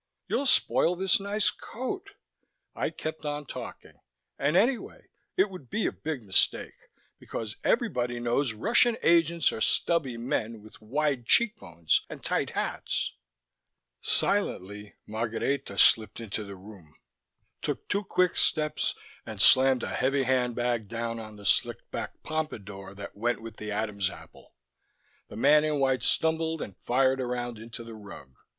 [0.27, 2.09] "You'll spoil this nice coat...."
[2.73, 3.99] I kept on talking:
[4.39, 6.89] "And anyway it would be a big mistake,
[7.19, 13.13] because everybody knows Russian agents are stubby men with wide cheekbones and tight hats"
[14.21, 16.95] Silently Margareta slipped into the room,
[17.61, 22.95] took two quick steps, and slammed a heavy handbag down on the slicked back pompadour
[22.95, 24.55] that went with the Adam's apple.
[25.27, 28.35] The man in white stumbled and fired a round into the rug.